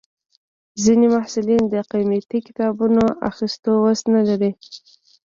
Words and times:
ځینې 0.83 1.07
محصلین 1.15 1.63
د 1.69 1.75
قیمتي 1.91 2.39
کتابونو 2.47 3.03
اخیستو 3.29 3.71
وس 3.83 4.01
نه 4.15 4.21
لري. 4.27 4.51